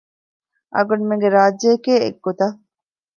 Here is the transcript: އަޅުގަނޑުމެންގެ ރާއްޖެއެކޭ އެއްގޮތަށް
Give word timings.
އަޅުގަނޑުމެންގެ 0.75 1.29
ރާއްޖެއެކޭ 1.35 1.93
އެއްގޮތަށް 2.03 2.57